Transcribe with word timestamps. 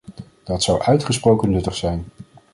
Dat 0.43 0.63
zou 0.63 0.81
uitgesproken 0.81 1.49
nuttig 1.49 1.75
zijn. 1.75 2.05